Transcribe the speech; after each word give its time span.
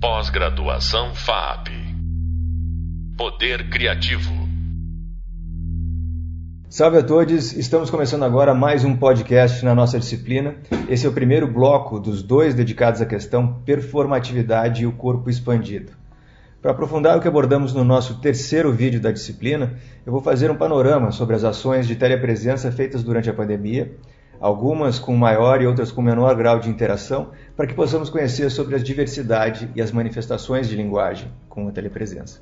Pós-graduação 0.00 1.12
FAP. 1.12 1.70
Poder 3.16 3.68
Criativo. 3.68 4.30
Salve 6.68 6.98
a 6.98 7.02
todos, 7.02 7.52
estamos 7.52 7.90
começando 7.90 8.22
agora 8.22 8.54
mais 8.54 8.84
um 8.84 8.96
podcast 8.96 9.64
na 9.64 9.74
nossa 9.74 9.98
disciplina. 9.98 10.54
Esse 10.88 11.04
é 11.04 11.08
o 11.08 11.12
primeiro 11.12 11.52
bloco 11.52 11.98
dos 11.98 12.22
dois 12.22 12.54
dedicados 12.54 13.02
à 13.02 13.06
questão 13.06 13.54
performatividade 13.64 14.84
e 14.84 14.86
o 14.86 14.92
corpo 14.92 15.28
expandido. 15.28 15.90
Para 16.62 16.70
aprofundar 16.70 17.18
o 17.18 17.20
que 17.20 17.26
abordamos 17.26 17.74
no 17.74 17.82
nosso 17.82 18.20
terceiro 18.20 18.72
vídeo 18.72 19.00
da 19.00 19.10
disciplina, 19.10 19.80
eu 20.06 20.12
vou 20.12 20.22
fazer 20.22 20.48
um 20.48 20.56
panorama 20.56 21.10
sobre 21.10 21.34
as 21.34 21.42
ações 21.42 21.88
de 21.88 21.96
telepresença 21.96 22.70
feitas 22.70 23.02
durante 23.02 23.28
a 23.28 23.34
pandemia, 23.34 23.96
algumas 24.40 24.98
com 24.98 25.16
maior 25.16 25.60
e 25.60 25.66
outras 25.66 25.90
com 25.90 26.00
menor 26.00 26.34
grau 26.36 26.58
de 26.58 26.70
interação, 26.70 27.30
para 27.56 27.66
que 27.66 27.74
possamos 27.74 28.08
conhecer 28.10 28.50
sobre 28.50 28.76
a 28.76 28.78
diversidade 28.78 29.68
e 29.74 29.82
as 29.82 29.90
manifestações 29.90 30.68
de 30.68 30.76
linguagem 30.76 31.30
com 31.48 31.68
a 31.68 31.72
telepresença. 31.72 32.40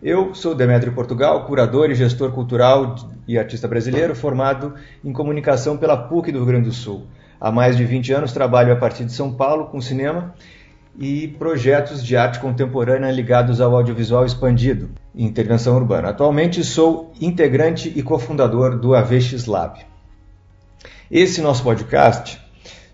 Eu 0.00 0.32
sou 0.32 0.54
Demetrio 0.54 0.92
Portugal, 0.92 1.44
curador 1.44 1.90
e 1.90 1.94
gestor 1.94 2.30
cultural 2.30 2.94
e 3.26 3.36
artista 3.36 3.66
brasileiro, 3.66 4.14
formado 4.14 4.74
em 5.04 5.12
comunicação 5.12 5.76
pela 5.76 5.96
PUC 5.96 6.30
do 6.30 6.38
Rio 6.38 6.46
Grande 6.46 6.68
do 6.68 6.72
Sul. 6.72 7.06
Há 7.40 7.50
mais 7.50 7.76
de 7.76 7.84
20 7.84 8.12
anos 8.12 8.32
trabalho 8.32 8.72
a 8.72 8.76
partir 8.76 9.04
de 9.04 9.12
São 9.12 9.32
Paulo 9.32 9.66
com 9.66 9.80
cinema 9.80 10.34
e 10.96 11.28
projetos 11.28 12.04
de 12.04 12.16
arte 12.16 12.38
contemporânea 12.38 13.10
ligados 13.10 13.60
ao 13.60 13.74
audiovisual 13.74 14.24
expandido 14.24 14.90
e 15.14 15.24
intervenção 15.24 15.76
urbana. 15.76 16.10
Atualmente 16.10 16.62
sou 16.62 17.12
integrante 17.20 17.92
e 17.94 18.02
cofundador 18.02 18.78
do 18.78 18.94
AVX 18.94 19.46
Lab. 19.46 19.80
Esse 21.10 21.40
nosso 21.40 21.62
podcast 21.62 22.38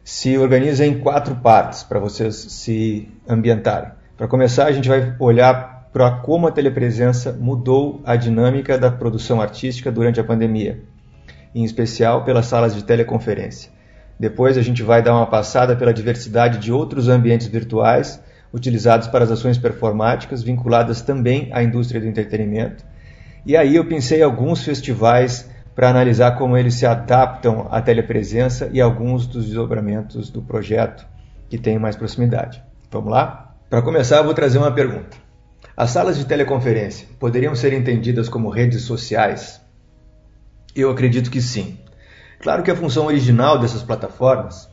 se 0.05 0.39
organiza 0.39 0.87
em 0.87 1.01
quatro 1.01 1.35
partes 1.35 1.83
para 1.83 1.99
vocês 1.99 2.37
se 2.37 3.09
ambientarem. 3.29 3.91
Para 4.17 4.29
começar, 4.29 4.67
a 4.67 4.73
gente 4.73 4.89
vai 4.89 5.17
olhar 5.19 5.89
para 5.93 6.13
como 6.13 6.47
a 6.47 6.53
telepresença 6.53 7.33
mudou 7.33 8.01
a 8.05 8.15
dinâmica 8.15 8.79
da 8.79 8.89
produção 8.89 9.41
artística 9.41 9.91
durante 9.91 10.21
a 10.21 10.25
pandemia, 10.25 10.81
em 11.53 11.65
especial 11.65 12.25
pelas 12.25 12.47
salas 12.47 12.73
de 12.73 12.85
teleconferência. 12.85 13.73
Depois, 14.17 14.57
a 14.57 14.63
gente 14.63 14.85
vai 14.85 15.03
dar 15.03 15.17
uma 15.17 15.27
passada 15.27 15.75
pela 15.75 15.93
diversidade 15.93 16.59
de 16.59 16.71
outros 16.71 17.09
ambientes 17.09 17.49
virtuais 17.49 18.23
utilizados 18.53 19.09
para 19.09 19.25
as 19.25 19.33
ações 19.33 19.59
performáticas 19.59 20.41
vinculadas 20.41 21.03
também 21.03 21.49
à 21.53 21.65
indústria 21.65 22.01
do 22.01 22.07
entretenimento. 22.07 22.85
E 23.45 23.57
aí 23.57 23.75
eu 23.75 23.85
pensei 23.89 24.23
alguns 24.23 24.63
festivais 24.63 25.53
para 25.75 25.91
analisar 25.91 26.39
como 26.39 26.57
eles 26.57 26.75
se 26.75 26.87
adaptam 26.87 27.69
à 27.71 27.81
telepresença 27.81 28.71
e 28.73 28.81
alguns 28.81 29.27
dos 29.27 29.47
desdobramentos 29.47 30.31
do 30.31 30.41
projeto 30.41 31.07
que 31.49 31.59
têm 31.59 31.79
mais 31.79 31.97
proximidade. 31.97 32.63
Vamos 32.91 33.11
lá? 33.11 33.55
Para 33.69 33.83
começar, 33.83 34.19
eu 34.19 34.25
vou 34.25 34.35
trazer 34.35 34.59
uma 34.59 34.73
pergunta. 34.73 35.17
As 35.77 35.91
salas 35.91 36.17
de 36.17 36.25
teleconferência 36.25 37.09
poderiam 37.19 37.55
ser 37.55 37.73
entendidas 37.73 38.29
como 38.29 38.49
redes 38.49 38.83
sociais? 38.83 39.61
Eu 40.77 40.91
acredito 40.91 41.31
que 41.31 41.43
sim. 41.43 41.79
Claro 42.41 42.63
que 42.63 42.71
a 42.71 42.77
função 42.77 43.07
original 43.07 43.59
dessas 43.59 43.83
plataformas, 43.83 44.69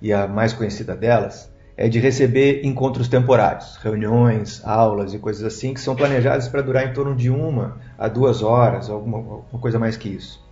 e 0.00 0.12
a 0.12 0.26
mais 0.26 0.52
conhecida 0.52 0.96
delas, 0.96 1.51
é 1.76 1.88
de 1.88 1.98
receber 1.98 2.64
encontros 2.64 3.08
temporários, 3.08 3.76
reuniões, 3.82 4.60
aulas 4.64 5.14
e 5.14 5.18
coisas 5.18 5.42
assim, 5.42 5.72
que 5.72 5.80
são 5.80 5.96
planejadas 5.96 6.48
para 6.48 6.62
durar 6.62 6.86
em 6.86 6.92
torno 6.92 7.14
de 7.14 7.30
uma 7.30 7.78
a 7.98 8.08
duas 8.08 8.42
horas, 8.42 8.90
alguma, 8.90 9.18
alguma 9.18 9.60
coisa 9.60 9.78
mais 9.78 9.96
que 9.96 10.08
isso. 10.08 10.42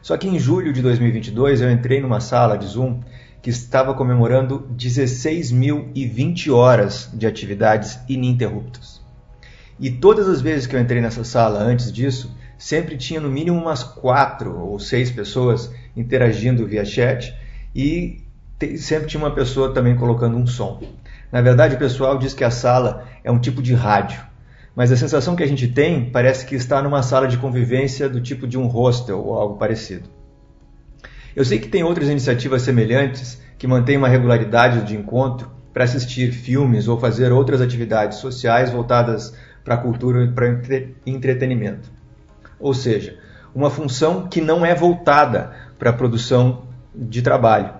Só 0.00 0.16
que 0.16 0.28
em 0.28 0.38
julho 0.38 0.72
de 0.72 0.82
2022 0.82 1.60
eu 1.60 1.70
entrei 1.70 2.00
numa 2.00 2.20
sala 2.20 2.56
de 2.56 2.66
Zoom 2.66 3.00
que 3.40 3.50
estava 3.50 3.92
comemorando 3.94 4.68
16.020 4.76 6.52
horas 6.52 7.10
de 7.12 7.26
atividades 7.26 7.98
ininterruptas. 8.08 9.02
E 9.80 9.90
todas 9.90 10.28
as 10.28 10.40
vezes 10.40 10.66
que 10.66 10.76
eu 10.76 10.80
entrei 10.80 11.00
nessa 11.00 11.24
sala 11.24 11.58
antes 11.58 11.92
disso, 11.92 12.32
sempre 12.56 12.96
tinha 12.96 13.20
no 13.20 13.28
mínimo 13.28 13.58
umas 13.60 13.82
quatro 13.82 14.56
ou 14.56 14.78
seis 14.78 15.10
pessoas 15.10 15.74
interagindo 15.96 16.66
via 16.66 16.84
chat 16.84 17.34
e 17.74 18.22
sempre 18.78 19.08
tinha 19.08 19.22
uma 19.22 19.34
pessoa 19.34 19.72
também 19.72 19.96
colocando 19.96 20.36
um 20.36 20.46
som. 20.46 20.80
Na 21.30 21.40
verdade, 21.40 21.74
o 21.74 21.78
pessoal 21.78 22.18
diz 22.18 22.34
que 22.34 22.44
a 22.44 22.50
sala 22.50 23.04
é 23.24 23.30
um 23.30 23.38
tipo 23.38 23.62
de 23.62 23.74
rádio, 23.74 24.20
mas 24.74 24.92
a 24.92 24.96
sensação 24.96 25.36
que 25.36 25.42
a 25.42 25.48
gente 25.48 25.68
tem 25.68 26.10
parece 26.10 26.44
que 26.44 26.54
está 26.54 26.82
numa 26.82 27.02
sala 27.02 27.26
de 27.26 27.38
convivência 27.38 28.08
do 28.08 28.20
tipo 28.20 28.46
de 28.46 28.58
um 28.58 28.66
hostel 28.66 29.24
ou 29.24 29.34
algo 29.34 29.56
parecido. 29.56 30.08
Eu 31.34 31.44
sei 31.44 31.58
que 31.58 31.68
tem 31.68 31.82
outras 31.82 32.08
iniciativas 32.08 32.62
semelhantes 32.62 33.40
que 33.58 33.66
mantêm 33.66 33.96
uma 33.96 34.08
regularidade 34.08 34.82
de 34.82 34.96
encontro 34.96 35.50
para 35.72 35.84
assistir 35.84 36.30
filmes 36.32 36.88
ou 36.88 36.98
fazer 36.98 37.32
outras 37.32 37.60
atividades 37.60 38.18
sociais 38.18 38.70
voltadas 38.70 39.34
para 39.64 39.74
a 39.74 39.78
cultura 39.78 40.24
e 40.24 40.28
para 40.28 40.48
entretenimento. 41.06 41.90
Ou 42.60 42.74
seja, 42.74 43.18
uma 43.54 43.70
função 43.70 44.28
que 44.28 44.40
não 44.40 44.64
é 44.64 44.74
voltada 44.74 45.52
para 45.78 45.90
a 45.90 45.92
produção 45.92 46.64
de 46.94 47.22
trabalho, 47.22 47.72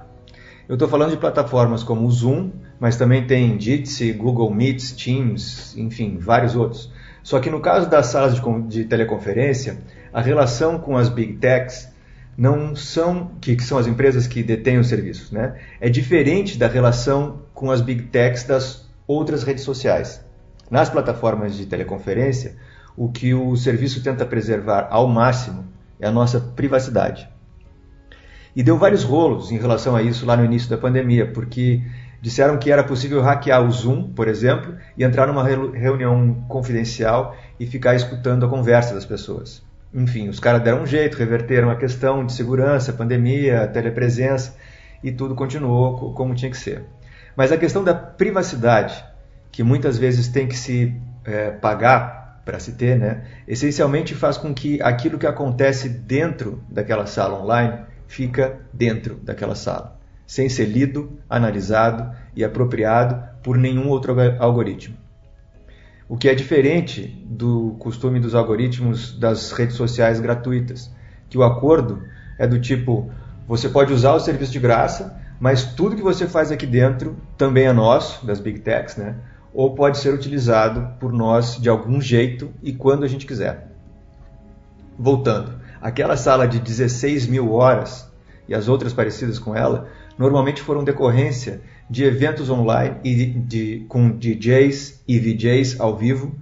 eu 0.72 0.76
estou 0.76 0.88
falando 0.88 1.10
de 1.10 1.18
plataformas 1.18 1.82
como 1.82 2.06
o 2.06 2.10
Zoom, 2.10 2.50
mas 2.80 2.96
também 2.96 3.26
tem 3.26 3.60
Jitsi, 3.60 4.10
Google 4.10 4.50
Meets, 4.50 4.92
Teams, 4.92 5.76
enfim, 5.76 6.16
vários 6.16 6.56
outros. 6.56 6.90
Só 7.22 7.38
que 7.40 7.50
no 7.50 7.60
caso 7.60 7.90
das 7.90 8.06
salas 8.06 8.34
de, 8.34 8.62
de 8.68 8.84
teleconferência, 8.86 9.82
a 10.10 10.22
relação 10.22 10.78
com 10.78 10.96
as 10.96 11.10
big 11.10 11.34
techs 11.34 11.92
não 12.38 12.74
são 12.74 13.32
que, 13.38 13.54
que, 13.54 13.62
são 13.62 13.76
as 13.76 13.86
empresas 13.86 14.26
que 14.26 14.42
detêm 14.42 14.78
os 14.78 14.86
serviços, 14.86 15.30
né? 15.30 15.60
É 15.78 15.90
diferente 15.90 16.56
da 16.56 16.68
relação 16.68 17.42
com 17.52 17.70
as 17.70 17.82
big 17.82 18.04
techs 18.04 18.44
das 18.44 18.88
outras 19.06 19.42
redes 19.42 19.64
sociais. 19.64 20.24
Nas 20.70 20.88
plataformas 20.88 21.54
de 21.54 21.66
teleconferência, 21.66 22.56
o 22.96 23.10
que 23.10 23.34
o 23.34 23.54
serviço 23.56 24.02
tenta 24.02 24.24
preservar 24.24 24.88
ao 24.90 25.06
máximo 25.06 25.66
é 26.00 26.06
a 26.06 26.10
nossa 26.10 26.40
privacidade. 26.40 27.28
E 28.54 28.62
deu 28.62 28.76
vários 28.76 29.02
rolos 29.02 29.50
em 29.50 29.58
relação 29.58 29.96
a 29.96 30.02
isso 30.02 30.26
lá 30.26 30.36
no 30.36 30.44
início 30.44 30.68
da 30.68 30.76
pandemia, 30.76 31.26
porque 31.26 31.82
disseram 32.20 32.58
que 32.58 32.70
era 32.70 32.84
possível 32.84 33.20
hackear 33.22 33.62
o 33.64 33.70
Zoom, 33.70 34.12
por 34.12 34.28
exemplo, 34.28 34.74
e 34.96 35.02
entrar 35.02 35.26
numa 35.26 35.42
reunião 35.42 36.44
confidencial 36.48 37.34
e 37.58 37.66
ficar 37.66 37.94
escutando 37.94 38.44
a 38.44 38.48
conversa 38.48 38.94
das 38.94 39.04
pessoas. 39.04 39.62
Enfim, 39.92 40.28
os 40.28 40.38
caras 40.38 40.62
deram 40.62 40.82
um 40.82 40.86
jeito, 40.86 41.18
reverteram 41.18 41.70
a 41.70 41.76
questão 41.76 42.24
de 42.24 42.32
segurança, 42.32 42.92
pandemia, 42.92 43.66
telepresença 43.66 44.54
e 45.02 45.10
tudo 45.10 45.34
continuou 45.34 46.12
como 46.14 46.34
tinha 46.34 46.50
que 46.50 46.56
ser. 46.56 46.84
Mas 47.36 47.50
a 47.50 47.56
questão 47.56 47.82
da 47.82 47.94
privacidade, 47.94 49.04
que 49.50 49.62
muitas 49.62 49.98
vezes 49.98 50.28
tem 50.28 50.46
que 50.46 50.56
se 50.56 50.94
é, 51.24 51.50
pagar 51.50 52.40
para 52.44 52.58
se 52.58 52.72
ter, 52.72 52.98
né, 52.98 53.22
essencialmente 53.46 54.14
faz 54.14 54.36
com 54.36 54.52
que 54.52 54.80
aquilo 54.82 55.18
que 55.18 55.26
acontece 55.26 55.88
dentro 55.88 56.62
daquela 56.68 57.06
sala 57.06 57.40
online 57.40 57.91
fica 58.12 58.60
dentro 58.70 59.14
daquela 59.14 59.54
sala, 59.54 59.98
sem 60.26 60.46
ser 60.46 60.66
lido, 60.66 61.18
analisado 61.30 62.14
e 62.36 62.44
apropriado 62.44 63.22
por 63.42 63.56
nenhum 63.56 63.88
outro 63.88 64.14
algoritmo. 64.38 64.94
O 66.06 66.18
que 66.18 66.28
é 66.28 66.34
diferente 66.34 67.06
do 67.26 67.74
costume 67.78 68.20
dos 68.20 68.34
algoritmos 68.34 69.18
das 69.18 69.52
redes 69.52 69.76
sociais 69.76 70.20
gratuitas, 70.20 70.94
que 71.30 71.38
o 71.38 71.42
acordo 71.42 72.02
é 72.38 72.46
do 72.46 72.60
tipo: 72.60 73.10
você 73.48 73.66
pode 73.70 73.94
usar 73.94 74.12
o 74.12 74.20
serviço 74.20 74.52
de 74.52 74.60
graça, 74.60 75.18
mas 75.40 75.64
tudo 75.64 75.96
que 75.96 76.02
você 76.02 76.26
faz 76.26 76.52
aqui 76.52 76.66
dentro 76.66 77.16
também 77.38 77.64
é 77.64 77.72
nosso, 77.72 78.26
das 78.26 78.40
big 78.40 78.60
techs, 78.60 78.96
né? 78.96 79.16
ou 79.54 79.74
pode 79.74 79.96
ser 79.98 80.12
utilizado 80.12 80.98
por 81.00 81.12
nós 81.12 81.56
de 81.56 81.70
algum 81.70 81.98
jeito 81.98 82.52
e 82.62 82.74
quando 82.74 83.04
a 83.04 83.08
gente 83.08 83.26
quiser. 83.26 83.68
Voltando, 84.98 85.61
aquela 85.82 86.16
sala 86.16 86.46
de 86.46 86.60
16 86.60 87.26
mil 87.26 87.52
horas 87.52 88.08
e 88.48 88.54
as 88.54 88.68
outras 88.68 88.92
parecidas 88.92 89.38
com 89.38 89.54
ela, 89.54 89.88
normalmente 90.16 90.62
foram 90.62 90.84
decorrência 90.84 91.60
de 91.90 92.04
eventos 92.04 92.48
online 92.48 92.96
e 93.02 93.14
de, 93.14 93.26
de, 93.26 93.84
com 93.88 94.10
DJs 94.16 95.02
e 95.06 95.18
VJs 95.18 95.80
ao 95.80 95.96
vivo, 95.96 96.34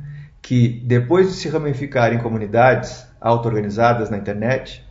que 0.43 0.69
depois 0.85 1.29
de 1.29 1.33
se 1.35 1.49
ramificar 1.49 2.13
em 2.13 2.19
comunidades 2.19 3.07
auto-organizadas 3.21 4.11
na 4.11 4.19
internet, 4.19 4.85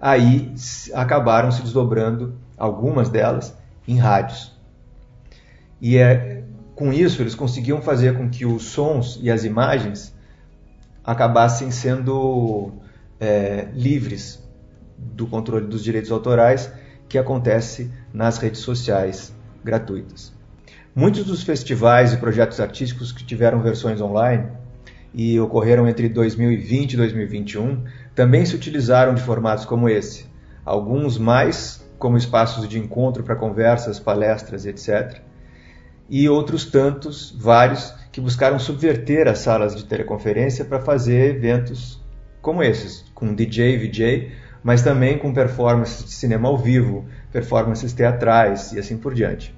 aí 0.00 0.52
acabaram 0.94 1.50
se 1.52 1.62
desdobrando, 1.62 2.34
algumas 2.56 3.08
delas, 3.08 3.56
em 3.86 3.96
rádios. 3.98 4.52
E 5.80 5.96
é, 5.96 6.42
com 6.74 6.92
isso 6.92 7.22
eles 7.22 7.34
conseguiam 7.34 7.80
fazer 7.80 8.16
com 8.16 8.28
que 8.28 8.44
os 8.44 8.64
sons 8.64 9.18
e 9.22 9.30
as 9.30 9.44
imagens 9.44 10.14
acabassem 11.04 11.70
sendo 11.70 12.72
é, 13.22 13.68
livres 13.72 14.42
do 14.98 15.28
controle 15.28 15.68
dos 15.68 15.84
direitos 15.84 16.10
autorais 16.10 16.72
que 17.08 17.16
acontece 17.16 17.88
nas 18.12 18.36
redes 18.38 18.60
sociais 18.60 19.32
gratuitas. 19.64 20.32
Muitos 20.92 21.24
dos 21.24 21.44
festivais 21.44 22.12
e 22.12 22.16
projetos 22.16 22.58
artísticos 22.58 23.12
que 23.12 23.24
tiveram 23.24 23.62
versões 23.62 24.00
online 24.00 24.48
e 25.14 25.38
ocorreram 25.38 25.88
entre 25.88 26.08
2020 26.08 26.94
e 26.94 26.96
2021 26.96 27.84
também 28.12 28.44
se 28.44 28.56
utilizaram 28.56 29.14
de 29.14 29.22
formatos 29.22 29.64
como 29.64 29.88
esse, 29.88 30.26
alguns 30.64 31.16
mais 31.16 31.86
como 32.00 32.16
espaços 32.16 32.68
de 32.68 32.76
encontro 32.76 33.22
para 33.22 33.36
conversas, 33.36 34.00
palestras, 34.00 34.66
etc. 34.66 35.20
e 36.10 36.28
outros 36.28 36.66
tantos, 36.66 37.30
vários, 37.38 37.94
que 38.10 38.20
buscaram 38.20 38.58
subverter 38.58 39.28
as 39.28 39.38
salas 39.38 39.76
de 39.76 39.84
teleconferência 39.84 40.64
para 40.64 40.80
fazer 40.80 41.36
eventos 41.36 42.01
como 42.42 42.62
esses, 42.62 43.04
com 43.14 43.32
DJ, 43.32 43.78
VJ, 43.78 44.32
mas 44.62 44.82
também 44.82 45.16
com 45.16 45.32
performances 45.32 46.04
de 46.04 46.10
cinema 46.10 46.48
ao 46.48 46.58
vivo, 46.58 47.06
performances 47.32 47.92
teatrais 47.92 48.72
e 48.72 48.78
assim 48.78 48.98
por 48.98 49.14
diante. 49.14 49.54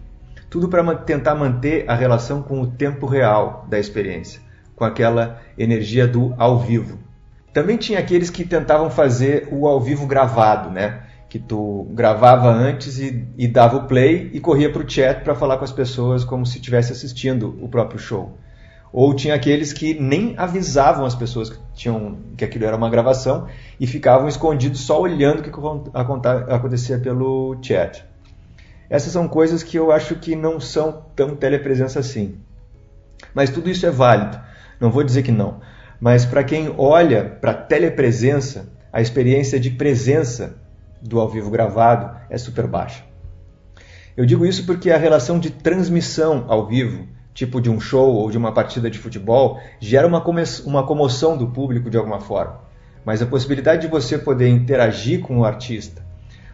Tudo 0.49 0.69
para 0.69 0.95
tentar 0.95 1.35
manter 1.35 1.85
a 1.89 1.95
relação 1.95 2.43
com 2.43 2.61
o 2.61 2.67
tempo 2.67 3.07
real 3.07 3.67
da 3.69 3.79
experiência, 3.79 4.41
com 4.77 4.85
aquela 4.85 5.41
energia 5.59 6.07
do 6.07 6.35
ao 6.39 6.61
vivo. 6.61 6.99
Também 7.53 7.77
tinha 7.77 7.99
aqueles 7.99 8.31
que 8.31 8.45
tentavam 8.45 8.91
fazer 8.91 9.49
o 9.51 9.67
ao 9.67 9.81
vivo 9.81 10.07
gravado, 10.07 10.71
né? 10.71 11.03
Que 11.29 11.39
tu 11.39 11.89
gravava 11.91 12.49
antes 12.51 12.99
e, 12.99 13.27
e 13.37 13.49
dava 13.49 13.79
o 13.79 13.87
play 13.87 14.31
e 14.33 14.41
corria 14.41 14.71
para 14.71 14.83
o 14.83 14.89
chat 14.89 15.23
para 15.25 15.35
falar 15.35 15.57
com 15.57 15.65
as 15.65 15.73
pessoas 15.73 16.25
como 16.25 16.45
se 16.45 16.59
estivesse 16.59 16.93
assistindo 16.93 17.59
o 17.61 17.69
próprio 17.69 17.99
show. 17.99 18.39
Ou 18.97 19.13
tinha 19.13 19.35
aqueles 19.35 19.73
que 19.73 19.93
nem 19.93 20.35
avisavam 20.37 21.05
as 21.05 21.17
pessoas 21.17 21.51
que, 21.51 21.59
tinham, 21.75 22.17
que 22.37 22.45
aquilo 22.45 22.65
era 22.65 22.77
uma 22.77 22.89
gravação 22.89 23.49
e 23.81 23.89
ficavam 23.89 24.29
escondidos 24.29 24.83
só 24.83 25.01
olhando 25.01 25.41
o 25.41 25.43
que 25.43 25.51
acontecia 26.49 26.97
pelo 27.01 27.59
chat. 27.61 28.05
Essas 28.89 29.13
são 29.13 29.27
coisas 29.27 29.65
que 29.65 29.77
eu 29.77 29.91
acho 29.91 30.15
que 30.15 30.37
não 30.37 30.61
são 30.61 31.07
tão 31.17 31.35
telepresença 31.35 31.99
assim. 31.99 32.37
Mas 33.35 33.51
tudo 33.51 33.69
isso 33.69 33.85
é 33.85 33.91
válido, 33.91 34.39
não 34.79 34.93
vou 34.93 35.03
dizer 35.03 35.25
que 35.25 35.33
não. 35.33 35.61
Mas 36.01 36.25
para 36.25 36.45
quem 36.45 36.73
olha 36.79 37.25
para 37.25 37.53
telepresença, 37.53 38.69
a 38.93 39.01
experiência 39.01 39.59
de 39.59 39.71
presença 39.71 40.55
do 41.03 41.19
ao 41.19 41.29
vivo 41.29 41.51
gravado 41.51 42.17
é 42.31 42.39
super 42.39 42.69
baixa. 42.69 43.03
Eu 44.17 44.25
digo 44.25 44.47
isso 44.47 44.65
porque 44.65 44.93
a 44.93 44.97
relação 44.97 45.41
de 45.41 45.51
transmissão 45.51 46.45
ao 46.47 46.69
vivo, 46.69 47.09
tipo 47.35 47.61
de 47.61 47.69
um 47.69 47.81
show 47.81 48.15
ou 48.15 48.31
de 48.31 48.39
uma 48.39 48.53
partida 48.53 48.89
de 48.89 48.99
futebol, 48.99 49.61
gera 49.81 50.07
uma, 50.07 50.25
uma 50.65 50.87
comoção 50.87 51.37
do 51.37 51.49
público 51.49 51.91
de 51.91 51.97
alguma 51.99 52.21
forma. 52.21 52.61
Mas 53.05 53.21
a 53.21 53.27
possibilidade 53.27 53.83
de 53.83 53.89
você 53.89 54.17
poder 54.17 54.49
interagir 54.49 55.21
com 55.21 55.41
o 55.41 55.45
artista, 55.45 56.03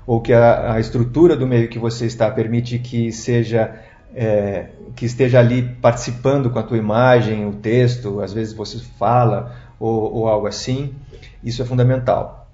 ou 0.07 0.21
que 0.21 0.33
a, 0.33 0.73
a 0.73 0.81
estrutura 0.81 1.37
do 1.37 1.47
meio 1.47 1.69
que 1.69 1.79
você 1.79 2.07
está 2.07 2.31
permite 2.31 2.79
que 2.79 3.13
seja 3.13 3.79
é, 4.15 4.71
que 4.97 5.05
esteja 5.05 5.39
ali 5.39 5.63
participando 5.63 6.51
com 6.51 6.59
a 6.59 6.63
tua 6.63 6.79
imagem, 6.79 7.47
o 7.47 7.53
texto, 7.53 8.21
às 8.21 8.33
vezes 8.33 8.53
você 8.53 8.79
fala 8.99 9.55
ou, 9.79 10.15
ou 10.15 10.29
algo 10.29 10.47
assim, 10.47 10.95
isso 11.45 11.63
é 11.63 11.65
fundamental. 11.65 12.49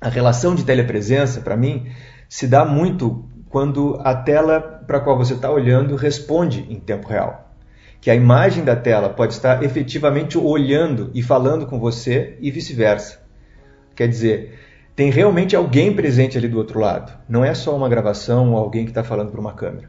A 0.00 0.08
relação 0.08 0.54
de 0.54 0.64
telepresença, 0.64 1.40
para 1.40 1.56
mim, 1.56 1.86
se 2.28 2.46
dá 2.46 2.64
muito 2.64 3.24
quando 3.48 4.00
a 4.04 4.14
tela 4.14 4.60
para 4.60 4.98
a 4.98 5.00
qual 5.00 5.16
você 5.16 5.34
está 5.34 5.50
olhando 5.50 5.96
responde 5.96 6.66
em 6.68 6.78
tempo 6.78 7.08
real. 7.08 7.43
Que 8.04 8.10
a 8.10 8.14
imagem 8.14 8.62
da 8.62 8.76
tela 8.76 9.08
pode 9.08 9.32
estar 9.32 9.62
efetivamente 9.62 10.36
olhando 10.36 11.10
e 11.14 11.22
falando 11.22 11.64
com 11.64 11.80
você 11.80 12.36
e 12.38 12.50
vice-versa. 12.50 13.18
Quer 13.96 14.06
dizer, 14.08 14.58
tem 14.94 15.08
realmente 15.08 15.56
alguém 15.56 15.90
presente 15.96 16.36
ali 16.36 16.46
do 16.46 16.58
outro 16.58 16.78
lado. 16.78 17.18
Não 17.26 17.42
é 17.42 17.54
só 17.54 17.74
uma 17.74 17.88
gravação 17.88 18.52
ou 18.52 18.58
alguém 18.58 18.84
que 18.84 18.90
está 18.90 19.02
falando 19.02 19.30
para 19.30 19.40
uma 19.40 19.54
câmera. 19.54 19.88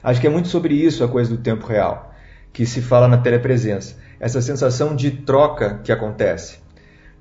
Acho 0.00 0.20
que 0.20 0.28
é 0.28 0.30
muito 0.30 0.46
sobre 0.46 0.74
isso 0.74 1.02
a 1.02 1.08
coisa 1.08 1.28
do 1.28 1.42
tempo 1.42 1.66
real, 1.66 2.14
que 2.52 2.64
se 2.64 2.80
fala 2.80 3.08
na 3.08 3.18
telepresença. 3.18 3.96
Essa 4.20 4.40
sensação 4.40 4.94
de 4.94 5.10
troca 5.10 5.80
que 5.82 5.90
acontece. 5.90 6.60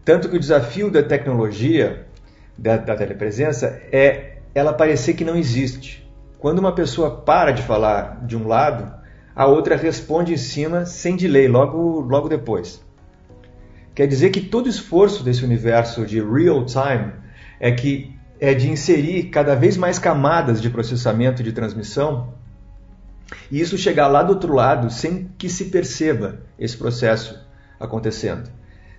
Tanto 0.05 0.29
que 0.29 0.35
o 0.35 0.39
desafio 0.39 0.91
da 0.91 1.01
tecnologia, 1.01 2.05
da, 2.55 2.77
da 2.77 2.95
telepresença, 2.95 3.81
é 3.91 4.37
ela 4.53 4.73
parecer 4.73 5.15
que 5.15 5.25
não 5.25 5.35
existe. 5.35 6.07
Quando 6.37 6.59
uma 6.59 6.75
pessoa 6.75 7.09
para 7.21 7.49
de 7.49 7.63
falar 7.63 8.23
de 8.27 8.37
um 8.37 8.47
lado, 8.47 8.95
a 9.37 9.45
outra 9.45 9.75
responde 9.75 10.33
em 10.33 10.37
cima 10.37 10.83
sem 10.87 11.15
delay, 11.15 11.47
logo, 11.47 11.99
logo 11.99 12.27
depois. 12.27 12.83
Quer 13.93 14.07
dizer 14.07 14.31
que 14.31 14.41
todo 14.41 14.67
esforço 14.67 15.23
desse 15.23 15.45
universo 15.45 16.07
de 16.07 16.19
real 16.19 16.65
time 16.65 17.13
é 17.59 17.71
que 17.71 18.15
é 18.39 18.55
de 18.55 18.67
inserir 18.67 19.25
cada 19.25 19.53
vez 19.53 19.77
mais 19.77 19.99
camadas 19.99 20.59
de 20.59 20.71
processamento 20.71 21.43
de 21.43 21.51
transmissão 21.51 22.33
e 23.51 23.59
isso 23.61 23.77
chegar 23.77 24.07
lá 24.07 24.23
do 24.23 24.33
outro 24.33 24.55
lado 24.55 24.89
sem 24.89 25.29
que 25.37 25.49
se 25.49 25.65
perceba 25.65 26.39
esse 26.57 26.75
processo 26.75 27.39
acontecendo. 27.79 28.49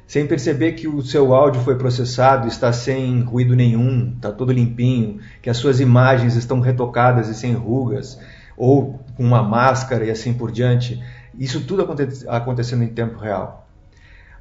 Sem 0.07 0.25
perceber 0.25 0.73
que 0.73 0.87
o 0.87 1.03
seu 1.03 1.35
áudio 1.35 1.63
foi 1.63 1.77
processado, 1.77 2.47
está 2.47 2.73
sem 2.73 3.23
ruído 3.23 3.57
nenhum, 3.57 4.13
está 4.15 4.31
todo 4.31 4.53
limpinho, 4.53 5.19
que 5.43 5.51
as 5.51 5.57
suas 5.57 5.81
imagens 5.81 6.37
estão 6.37 6.61
retocadas 6.61 7.29
e 7.29 7.35
sem 7.35 7.55
rugas, 7.55 8.19
ou 8.59 8.99
com 9.17 9.23
uma 9.23 9.43
máscara 9.43 10.05
e 10.05 10.11
assim 10.11 10.35
por 10.35 10.51
diante. 10.51 11.03
Isso 11.39 11.65
tudo 11.65 11.87
acontecendo 12.29 12.83
em 12.83 12.89
tempo 12.89 13.19
real. 13.19 13.67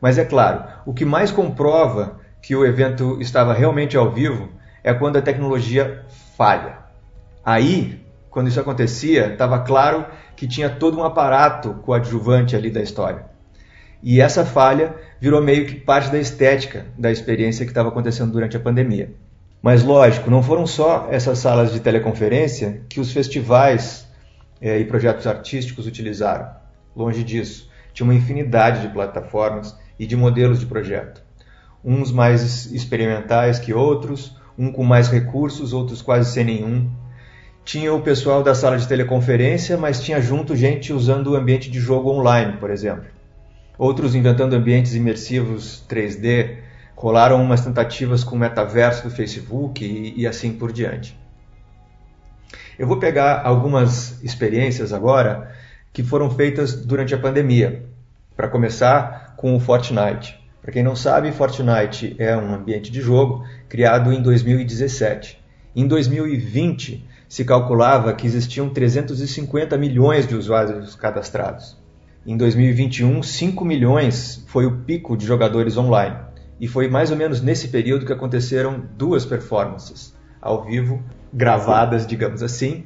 Mas 0.02 0.18
é 0.18 0.26
claro, 0.26 0.66
o 0.86 0.94
que 0.94 1.06
mais 1.06 1.32
comprova 1.32 2.20
que 2.42 2.56
o 2.56 2.66
evento 2.66 3.18
estava 3.22 3.54
realmente 3.54 3.96
ao 3.96 4.12
vivo 4.12 4.50
é 4.84 4.94
quando 4.94 5.18
a 5.18 5.22
tecnologia 5.22 6.06
falha. 6.36 6.80
Aí, 7.44 8.06
quando 8.30 8.48
isso 8.48 8.60
acontecia, 8.60 9.34
estava 9.34 9.60
claro 9.60 10.06
que 10.36 10.48
tinha 10.48 10.70
todo 10.70 11.00
um 11.00 11.04
aparato 11.04 11.74
coadjuvante 11.84 12.56
ali 12.56 12.70
da 12.70 12.82
história. 12.82 13.26
E 14.02 14.22
essa 14.22 14.46
falha 14.46 14.96
virou 15.20 15.42
meio 15.42 15.66
que 15.66 15.76
parte 15.76 16.12
da 16.12 16.20
estética 16.20 16.86
da 16.98 17.12
experiência 17.12 17.66
que 17.66 17.72
estava 17.72 17.90
acontecendo 17.90 18.32
durante 18.32 18.56
a 18.56 18.60
pandemia. 18.60 19.14
Mas 19.62 19.84
lógico, 19.84 20.30
não 20.30 20.44
foram 20.44 20.68
só 20.68 21.08
essas 21.10 21.40
salas 21.40 21.74
de 21.74 21.80
teleconferência 21.80 22.82
que 22.88 23.00
os 23.00 23.12
festivais 23.12 24.07
é, 24.62 24.80
e 24.80 24.86
projetos 24.86 25.28
artísticos 25.28 25.88
utilizaram. 25.88 26.50
Longe 26.96 27.24
disso. 27.24 27.70
Tinha 27.94 28.06
uma 28.06 28.16
infinidade 28.16 28.82
de 28.82 28.90
plataformas 28.90 29.78
e 30.00 30.06
de 30.06 30.16
modelos 30.16 30.60
de 30.60 30.66
projeto. 30.66 31.22
Uns 31.84 32.12
mais 32.12 32.66
experimentais 32.72 33.60
que 33.60 33.74
outros, 33.74 34.36
um 34.58 34.72
com 34.72 34.84
mais 34.84 35.10
recursos, 35.10 35.74
outros 35.74 36.02
quase 36.02 36.32
sem 36.32 36.44
nenhum. 36.44 36.90
Tinha 37.64 37.94
o 37.94 38.02
pessoal 38.02 38.42
da 38.42 38.56
sala 38.56 38.78
de 38.78 38.88
teleconferência, 38.88 39.78
mas 39.78 40.02
tinha 40.02 40.22
junto 40.22 40.56
gente 40.56 40.94
usando 40.94 41.28
o 41.28 41.36
ambiente 41.36 41.70
de 41.70 41.80
jogo 41.80 42.12
online, 42.12 42.58
por 42.58 42.72
exemplo. 42.72 43.06
Outros 43.78 44.16
inventando 44.16 44.54
ambientes 44.54 44.96
imersivos 44.96 45.86
3D, 45.88 46.58
rolaram 46.96 47.42
umas 47.42 47.62
tentativas 47.62 48.24
com 48.24 48.36
o 48.36 48.40
metaverso 48.40 49.04
do 49.04 49.12
Facebook 49.14 49.86
e, 49.86 50.20
e 50.20 50.26
assim 50.26 50.54
por 50.54 50.72
diante. 50.72 51.16
Eu 52.78 52.86
vou 52.86 52.98
pegar 52.98 53.42
algumas 53.44 54.22
experiências 54.24 54.94
agora 54.94 55.52
que 55.92 56.04
foram 56.04 56.30
feitas 56.30 56.76
durante 56.76 57.16
a 57.16 57.18
pandemia. 57.18 57.84
Para 58.36 58.48
começar, 58.48 59.34
com 59.36 59.56
o 59.56 59.60
Fortnite. 59.60 60.40
Para 60.62 60.72
quem 60.72 60.84
não 60.84 60.96
sabe, 60.96 61.32
Fortnite 61.32 62.16
é 62.20 62.38
um 62.38 62.54
ambiente 62.54 62.92
de 62.92 63.02
jogo 63.02 63.44
criado 63.68 64.14
em 64.14 64.22
2017. 64.22 65.42
Em 65.76 65.88
2020, 65.88 67.04
se 67.28 67.44
calculava 67.44 68.14
que 68.14 68.28
existiam 68.28 68.70
350 68.70 69.76
milhões 69.76 70.28
de 70.28 70.36
usuários 70.36 70.96
cadastrados. 70.96 71.76
Em 72.26 72.38
2021, 72.38 73.24
5 73.24 73.66
milhões 73.66 74.44
foi 74.48 74.68
o 74.68 74.78
pico 74.82 75.18
de 75.18 75.26
jogadores 75.26 75.78
online. 75.78 76.18
E 76.60 76.68
foi 76.68 76.88
mais 76.88 77.10
ou 77.10 77.18
menos 77.18 77.42
nesse 77.42 77.70
período 77.70 78.06
que 78.06 78.14
aconteceram 78.14 78.84
duas 78.96 79.26
performances 79.26 80.14
ao 80.40 80.64
vivo, 80.64 81.04
gravadas, 81.34 82.06
digamos 82.06 82.42
assim, 82.42 82.86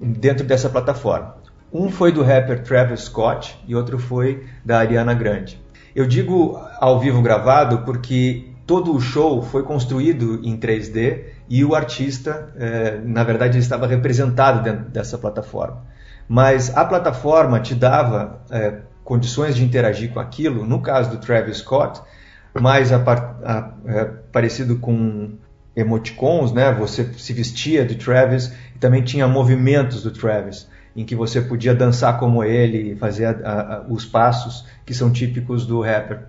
dentro 0.00 0.46
dessa 0.46 0.68
plataforma. 0.68 1.36
Um 1.72 1.90
foi 1.90 2.12
do 2.12 2.22
rapper 2.22 2.62
Travis 2.62 3.02
Scott 3.02 3.58
e 3.66 3.74
outro 3.74 3.98
foi 3.98 4.46
da 4.64 4.78
Ariana 4.78 5.14
Grande. 5.14 5.60
Eu 5.94 6.06
digo 6.06 6.60
ao 6.78 7.00
vivo 7.00 7.22
gravado 7.22 7.78
porque 7.78 8.50
todo 8.66 8.94
o 8.94 9.00
show 9.00 9.42
foi 9.42 9.62
construído 9.62 10.40
em 10.44 10.56
3D 10.56 11.24
e 11.48 11.64
o 11.64 11.74
artista, 11.74 12.52
é, 12.56 12.98
na 13.02 13.22
verdade, 13.24 13.58
estava 13.58 13.86
representado 13.86 14.62
dentro 14.62 14.90
dessa 14.90 15.16
plataforma. 15.16 15.84
Mas 16.28 16.76
a 16.76 16.84
plataforma 16.84 17.60
te 17.60 17.74
dava 17.74 18.42
é, 18.50 18.80
condições 19.04 19.54
de 19.54 19.64
interagir 19.64 20.12
com 20.12 20.18
aquilo, 20.18 20.66
no 20.66 20.82
caso 20.82 21.10
do 21.10 21.18
Travis 21.18 21.58
Scott, 21.58 22.02
mais 22.60 22.92
a, 22.92 22.96
a, 22.96 23.70
é, 23.86 24.04
parecido 24.32 24.78
com 24.78 25.34
emoticons, 25.76 26.52
né? 26.52 26.72
Você 26.72 27.04
se 27.18 27.32
vestia 27.32 27.84
de 27.84 27.96
Travis 27.96 28.52
e 28.74 28.78
também 28.78 29.02
tinha 29.02 29.28
movimentos 29.28 30.02
do 30.02 30.10
Travis 30.10 30.66
em 30.96 31.04
que 31.04 31.14
você 31.14 31.42
podia 31.42 31.74
dançar 31.74 32.18
como 32.18 32.42
ele, 32.42 32.96
fazer 32.96 33.26
a, 33.26 33.30
a, 33.50 33.86
os 33.86 34.06
passos 34.06 34.66
que 34.86 34.94
são 34.94 35.12
típicos 35.12 35.66
do 35.66 35.82
rapper. 35.82 36.20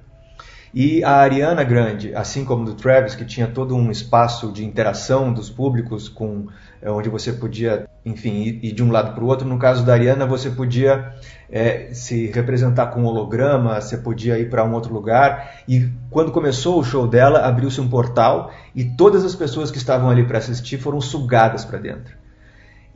E 0.73 1.03
a 1.03 1.17
Ariana 1.17 1.63
Grande, 1.63 2.13
assim 2.13 2.43
como 2.43 2.65
do 2.65 2.73
Travis, 2.73 3.15
que 3.15 3.25
tinha 3.25 3.47
todo 3.47 3.75
um 3.75 3.89
espaço 3.89 4.51
de 4.51 4.65
interação 4.65 5.31
dos 5.33 5.49
públicos, 5.49 6.09
com 6.09 6.47
é, 6.81 6.91
onde 6.91 7.09
você 7.09 7.31
podia, 7.33 7.87
enfim, 8.05 8.59
ir 8.61 8.71
de 8.71 8.83
um 8.83 8.91
lado 8.91 9.13
para 9.13 9.23
o 9.23 9.27
outro. 9.27 9.47
No 9.47 9.57
caso 9.57 9.85
da 9.85 9.93
Ariana, 9.93 10.25
você 10.25 10.49
podia 10.49 11.13
é, 11.49 11.93
se 11.93 12.27
representar 12.27 12.87
com 12.87 13.01
um 13.01 13.05
holograma, 13.05 13.79
você 13.79 13.97
podia 13.97 14.37
ir 14.37 14.49
para 14.49 14.63
um 14.65 14.73
outro 14.73 14.93
lugar. 14.93 15.61
E 15.67 15.89
quando 16.09 16.31
começou 16.31 16.79
o 16.79 16.83
show 16.83 17.07
dela, 17.07 17.39
abriu-se 17.39 17.79
um 17.79 17.87
portal 17.87 18.51
e 18.75 18.83
todas 18.83 19.23
as 19.23 19.35
pessoas 19.35 19.71
que 19.71 19.77
estavam 19.77 20.09
ali 20.09 20.25
para 20.25 20.37
assistir 20.37 20.77
foram 20.77 20.99
sugadas 20.99 21.63
para 21.63 21.79
dentro. 21.79 22.16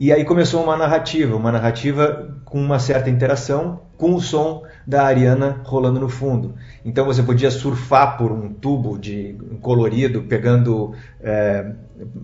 E 0.02 0.12
aí 0.12 0.24
começou 0.24 0.64
uma 0.64 0.76
narrativa, 0.76 1.36
uma 1.36 1.52
narrativa 1.52 2.36
com 2.44 2.60
uma 2.60 2.80
certa 2.80 3.08
interação 3.08 3.82
com 3.96 4.16
o 4.16 4.20
som 4.20 4.64
da 4.84 5.04
Ariana 5.04 5.60
rolando 5.62 6.00
no 6.00 6.08
fundo. 6.08 6.56
Então 6.84 7.04
você 7.04 7.22
podia 7.22 7.52
surfar 7.52 8.18
por 8.18 8.32
um 8.32 8.52
tubo 8.52 8.98
de 8.98 9.38
colorido, 9.60 10.22
pegando 10.22 10.92
é, 11.20 11.70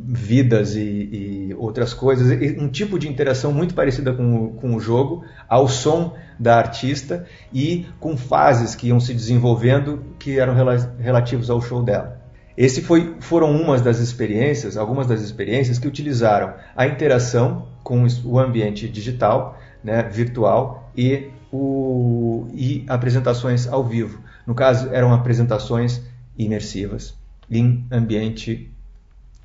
vidas 0.09 0.75
e, 0.75 0.81
e, 0.81 1.55
outras 1.57 1.95
coisas, 1.95 2.29
um 2.61 2.69
tipo 2.69 2.99
de 2.99 3.09
interação 3.09 3.53
muito 3.53 3.75
parecida 3.75 4.13
com 4.13 4.47
o, 4.47 4.49
com 4.55 4.75
o 4.75 4.81
jogo, 4.81 5.25
ao 5.49 5.69
som 5.69 6.17
da 6.37 6.57
artista 6.57 7.27
e 7.53 7.87
com 8.01 8.17
fases 8.17 8.75
que 8.75 8.89
iam 8.89 8.99
se 8.99 9.15
desenvolvendo 9.15 10.03
que 10.19 10.37
eram 10.37 10.53
rela 10.53 10.97
relativos 10.99 11.49
ao 11.49 11.61
show 11.61 11.81
dela. 11.81 12.18
Esse 12.59 12.83
foi, 12.83 13.15
foram 13.21 13.53
umas 13.53 13.83
das 13.83 14.01
experiências, 14.01 14.77
algumas 14.77 15.07
das 15.07 15.21
experiências 15.21 15.79
que 15.79 15.87
utilizaram 15.87 16.55
a 16.75 16.89
interação 16.89 17.69
com 17.85 18.05
o 18.25 18.37
ambiente 18.37 18.89
digital, 18.89 19.57
né, 19.85 20.03
virtual 20.03 20.91
e, 20.97 21.31
o, 21.53 22.49
e 22.53 22.85
apresentações 22.89 23.69
ao 23.69 23.85
vivo. 23.85 24.21
No 24.45 24.57
caso, 24.57 24.93
eram 24.93 25.15
apresentações 25.15 26.03
imersivas 26.37 27.15
em 27.49 27.87
ambiente 27.93 28.69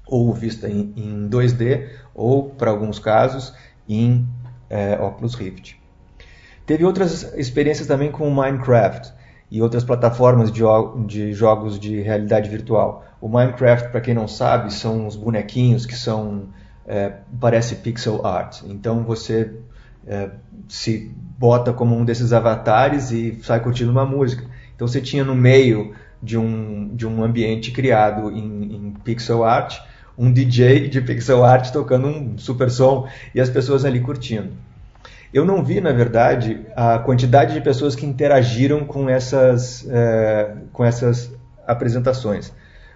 ou 0.08 0.34
vista 0.34 0.68
em, 0.68 0.92
em 0.98 1.30
2D 1.30 1.90
ou, 2.16 2.50
para 2.50 2.72
alguns 2.72 2.98
casos, 2.98 3.54
em 3.88 4.28
é, 4.72 5.00
Oculus 5.00 5.36
Rift. 5.36 5.80
Teve 6.66 6.84
outras 6.84 7.32
experiências 7.36 7.86
também 7.86 8.12
com 8.12 8.28
Minecraft 8.32 9.14
e 9.54 9.62
outras 9.62 9.84
plataformas 9.84 10.52
de, 10.52 10.64
de 11.06 11.32
jogos 11.32 11.80
de 11.80 12.02
realidade 12.02 12.50
virtual. 12.50 13.06
O 13.22 13.30
Minecraft, 13.30 13.90
para 13.90 14.02
quem 14.02 14.16
não 14.16 14.28
sabe, 14.28 14.74
são 14.74 15.06
uns 15.06 15.16
bonequinhos 15.16 15.86
que 15.86 15.96
são 15.96 16.46
é, 16.88 17.18
parece 17.40 17.76
pixel 17.76 18.26
art. 18.26 18.64
Então 18.66 19.04
você 19.04 19.54
é, 20.08 20.32
se 20.68 21.14
bota 21.38 21.72
como 21.72 21.96
um 21.96 22.04
desses 22.04 22.34
avatares 22.34 23.12
e 23.12 23.38
sai 23.44 23.60
curtindo 23.60 23.92
uma 23.92 24.08
música. 24.08 24.44
Então 24.76 24.88
você 24.88 25.00
tinha 25.00 25.24
no 25.24 25.36
meio 25.36 25.94
de 26.20 26.36
um, 26.36 26.90
de 26.96 27.06
um 27.06 27.24
ambiente 27.24 27.70
criado 27.70 28.32
em, 28.32 28.76
em 28.76 28.94
pixel 29.04 29.44
art 29.44 29.80
um 30.18 30.32
DJ 30.32 30.90
de 30.90 31.00
pixel 31.00 31.46
art 31.46 31.70
tocando 31.72 32.08
um 32.08 32.40
super 32.40 32.72
som 32.72 33.08
e 33.36 33.40
as 33.40 33.52
pessoas 33.52 33.86
ali 33.86 34.00
curtindo. 34.00 34.50
Eu 35.34 35.44
não 35.44 35.64
vi, 35.64 35.82
na 35.82 35.92
verdade, 35.92 36.64
a 36.76 37.00
quantidade 37.00 37.56
de 37.56 37.62
pessoas 37.62 37.96
que 37.96 38.06
interagiram 38.06 38.86
com 38.86 39.10
essas, 39.10 39.84
é, 39.90 40.56
com 40.72 40.86
essas 40.86 41.34
apresentações. 41.66 42.54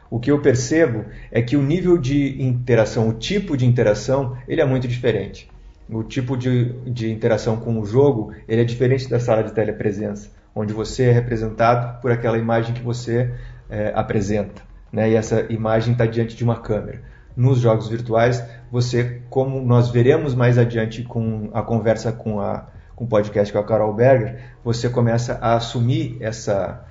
O 0.08 0.20
que 0.20 0.30
eu 0.30 0.40
percebo 0.40 1.06
é 1.32 1.42
que 1.42 1.58
o 1.58 1.64
nível 1.64 1.98
de 1.98 2.40
interação, 2.42 3.10
o 3.10 3.14
tipo 3.14 3.58
de 3.58 3.66
interação, 3.66 4.38
ele 4.48 4.62
é 4.62 4.66
muito 4.66 4.88
diferente. 4.88 5.50
O 5.90 6.04
tipo 6.04 6.38
de, 6.38 6.74
de 6.92 7.12
interação 7.12 7.58
com 7.58 7.80
o 7.80 7.86
jogo, 7.86 8.32
ele 8.48 8.62
é 8.62 8.66
diferente 8.66 9.10
da 9.10 9.20
sala 9.20 9.44
de 9.44 9.52
telepresença, 9.52 10.30
onde 10.54 10.74
você 10.74 11.06
é 11.06 11.12
representado 11.12 12.00
por 12.02 12.12
aquela 12.12 12.38
imagem 12.38 12.76
que 12.76 12.84
você 12.84 13.34
é, 13.68 13.92
apresenta. 13.96 14.62
Né? 14.94 15.10
E 15.10 15.16
essa 15.16 15.48
imagem 15.50 15.94
está 15.94 16.06
diante 16.06 16.36
de 16.36 16.44
uma 16.44 16.60
câmera 16.62 17.02
nos 17.38 17.60
jogos 17.60 17.88
virtuais, 17.88 18.44
você, 18.72 19.22
como 19.30 19.62
nós 19.62 19.92
veremos 19.92 20.34
mais 20.34 20.58
adiante 20.58 21.04
com 21.04 21.52
a 21.54 21.62
conversa 21.62 22.12
com, 22.12 22.42
a, 22.42 22.68
com 22.96 23.06
o 23.06 23.08
podcast 23.08 23.54
com 23.54 23.60
a 23.60 23.64
Carol 23.64 23.94
Berger, 23.94 24.56
você 24.64 24.90
começa 24.90 25.38
a 25.40 25.54
assumir 25.54 26.18
essa, 26.20 26.84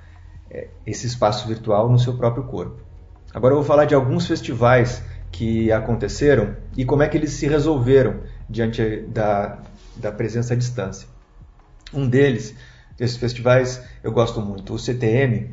é, 0.49 0.69
esse 0.85 1.05
espaço 1.05 1.49
virtual 1.49 1.89
no 1.91 1.99
seu 1.99 2.17
próprio 2.17 2.45
corpo. 2.45 2.81
Agora 3.33 3.53
eu 3.53 3.57
vou 3.57 3.65
falar 3.65 3.83
de 3.83 3.93
alguns 3.93 4.25
festivais 4.25 5.03
que 5.33 5.69
aconteceram 5.69 6.55
e 6.77 6.85
como 6.85 7.03
é 7.03 7.09
que 7.09 7.17
eles 7.17 7.31
se 7.31 7.45
resolveram 7.45 8.21
diante 8.49 9.01
da, 9.01 9.59
da 9.97 10.13
presença 10.13 10.53
à 10.53 10.57
distância. 10.57 11.09
Um 11.93 12.07
deles, 12.07 12.55
desses 12.97 13.17
festivais, 13.17 13.83
eu 14.03 14.11
gosto 14.11 14.41
muito, 14.41 14.73
o 14.73 14.79
CTM, 14.79 15.51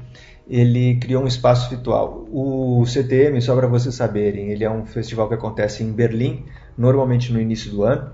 ele 0.49 0.97
criou 0.97 1.23
um 1.23 1.27
espaço 1.27 1.71
virtual. 1.71 2.27
O 2.31 2.85
CTM, 2.87 3.41
só 3.41 3.55
para 3.57 3.67
vocês 3.67 3.95
saberem, 3.95 4.51
ele 4.51 4.65
é 4.65 4.71
um 4.71 4.85
festival 4.85 5.29
que 5.29 5.35
acontece 5.35 5.83
em 5.83 5.93
Berlim, 5.93 6.45
normalmente 6.77 7.33
no 7.33 7.41
início 7.41 7.71
do 7.71 7.83
ano, 7.83 8.11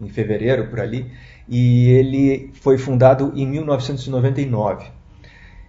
em 0.00 0.08
fevereiro 0.08 0.68
por 0.68 0.80
ali, 0.80 1.10
e 1.48 1.88
ele 1.90 2.50
foi 2.54 2.78
fundado 2.78 3.32
em 3.34 3.46
1999. 3.46 4.86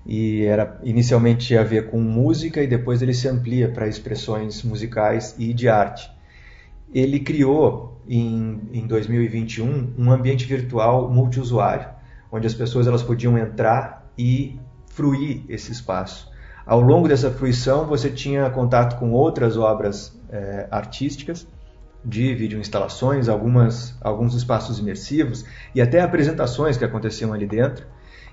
E 0.06 0.44
era 0.46 0.80
inicialmente 0.84 1.58
a 1.58 1.64
ver 1.64 1.90
com 1.90 2.00
música 2.00 2.62
e 2.62 2.68
depois 2.68 3.02
ele 3.02 3.14
se 3.14 3.28
amplia 3.28 3.70
para 3.70 3.88
expressões 3.88 4.62
musicais 4.64 5.36
e 5.40 5.52
de 5.54 5.68
arte. 5.68 6.10
Ele 6.94 7.20
criou 7.20 8.00
em, 8.08 8.62
em 8.72 8.86
2021 8.86 9.96
um 9.98 10.12
ambiente 10.12 10.46
virtual 10.46 11.12
multiusuário, 11.12 11.95
onde 12.36 12.48
as 12.48 12.54
pessoas 12.54 12.86
elas 12.86 13.02
podiam 13.02 13.38
entrar 13.38 14.06
e 14.18 14.60
fruir 14.88 15.44
esse 15.48 15.72
espaço. 15.72 16.30
Ao 16.66 16.82
longo 16.82 17.08
dessa 17.08 17.32
fruição, 17.32 17.86
você 17.86 18.10
tinha 18.10 18.50
contato 18.50 18.98
com 18.98 19.12
outras 19.12 19.58
obras 19.58 20.20
é, 20.30 20.68
artísticas, 20.70 21.48
de 22.04 22.36
videoinstalações, 22.36 23.28
algumas, 23.28 23.98
alguns 24.00 24.36
espaços 24.36 24.78
imersivos 24.78 25.44
e 25.74 25.82
até 25.82 26.02
apresentações 26.02 26.78
que 26.78 26.86
aconteciam 26.86 27.34
ali 27.34 27.48
dentro. 27.48 27.88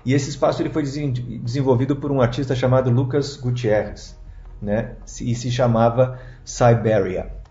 E 0.05 0.13
esse 0.13 0.29
espaço 0.29 0.61
ele 0.61 0.69
foi 0.69 0.83
desenvolvido 0.83 1.95
por 1.95 2.11
um 2.11 2.21
artista 2.21 2.55
chamado 2.55 2.91
Lucas 2.91 3.35
Gutierrez, 3.35 4.19
né? 4.61 4.95
e 5.21 5.33
se 5.33 5.49
chamava 5.49 6.19
Siberia. 6.45 7.42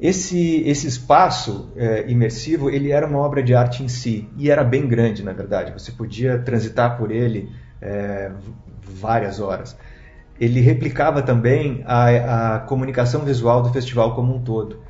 Esse, 0.00 0.62
esse 0.64 0.86
espaço 0.86 1.72
é, 1.76 2.08
imersivo 2.08 2.70
ele 2.70 2.92
era 2.92 3.04
uma 3.04 3.18
obra 3.18 3.42
de 3.42 3.52
arte 3.52 3.82
em 3.82 3.88
si 3.88 4.28
e 4.36 4.48
era 4.48 4.62
bem 4.62 4.86
grande, 4.86 5.24
na 5.24 5.32
verdade. 5.32 5.72
Você 5.72 5.90
podia 5.90 6.38
transitar 6.38 6.96
por 6.96 7.10
ele 7.10 7.50
é, 7.82 8.30
várias 8.80 9.40
horas. 9.40 9.76
Ele 10.40 10.60
replicava 10.60 11.20
também 11.20 11.82
a, 11.84 12.54
a, 12.54 12.58
comunicação 12.60 13.24
visual 13.24 13.60
do 13.60 13.72
festival 13.72 14.14
como 14.14 14.36
um 14.36 14.40
todo, 14.40 14.80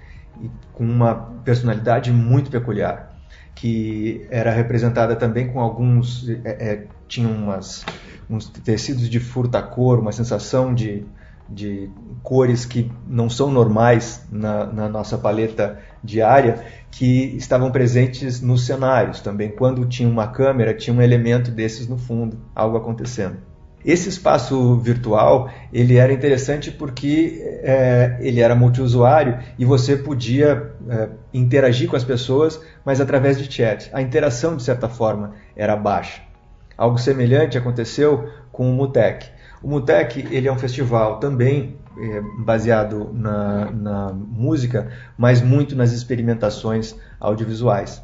com 0.75 0.85
uma 0.85 1.15
personalidade 1.43 2.13
muito 2.13 2.51
peculiar, 2.51 3.19
que 3.55 4.27
era 4.31 4.51
representada 4.51 5.17
também 5.17 5.49
com 5.49 5.59
alguns. 5.59 6.29
É, 6.45 6.85
tinha 7.09 7.29
umas, 7.29 7.87
uns 8.29 8.47
tecidos 8.51 9.09
de 9.09 9.19
furta-cor, 9.19 9.99
uma 9.99 10.13
sensação 10.13 10.75
de, 10.75 11.07
de 11.49 11.91
cores 12.23 12.65
que 12.65 12.91
não 13.07 13.31
são 13.31 13.51
normais 13.51 14.27
na, 14.31 14.67
na, 14.67 14.89
nossa 14.89 15.17
paleta 15.17 15.79
diária, 16.05 16.65
que 16.91 17.37
estavam 17.37 17.71
presentes 17.71 18.41
nos 18.41 18.67
cenários 18.67 19.21
também. 19.21 19.51
Quando 19.51 19.87
tinha 19.87 20.09
uma 20.09 20.29
câmera, 20.29 20.75
tinha 20.75 20.95
um 20.95 21.03
elemento 21.03 21.51
desses 21.51 21.89
no 21.89 21.97
fundo, 21.97 22.39
algo 22.55 22.77
acontecendo. 22.77 23.37
Esse 23.85 24.09
espaço 24.09 24.77
virtual 24.77 25.49
ele 25.73 25.97
era 25.97 26.13
interessante 26.13 26.71
porque 26.71 27.41
é, 27.63 28.19
ele 28.21 28.41
era 28.41 28.55
multiusuário 28.55 29.39
e 29.59 29.65
você 29.65 29.97
podia 29.97 30.73
é, 30.89 31.09
interagir 31.33 31.89
com 31.89 31.97
as 31.97 32.03
pessoas, 32.05 32.61
mas 32.85 33.01
através 33.01 33.39
de 33.39 33.51
chat. 33.51 33.89
A 33.93 34.03
interação, 34.03 34.57
de 34.57 34.65
certa 34.65 34.89
forma, 34.89 35.35
era 35.57 35.77
baixa. 35.77 36.23
Algo 36.77 36.99
semelhante 36.99 37.57
aconteceu 37.57 38.29
com 38.53 38.69
o 38.69 38.75
Mutec. 38.75 39.38
O 39.63 39.69
Mutec 39.69 40.27
ele 40.31 40.47
é 40.47 40.53
um 40.53 40.59
festival 40.59 41.19
também 41.19 41.77
é, 41.99 42.23
baseado 42.39 43.11
na, 43.13 43.71
na, 43.71 44.13
música, 44.13 44.89
mas 45.17 45.43
muito 45.43 45.75
nas 45.75 45.93
experimentações 45.93 46.95
audiovisuais. 47.19 48.03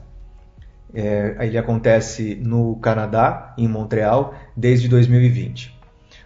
É, 0.92 1.36
ele 1.40 1.58
acontece 1.58 2.36
no 2.36 2.76
Canadá, 2.76 3.54
em 3.56 3.68
Montreal, 3.68 4.34
desde 4.56 4.88
2020. 4.88 5.74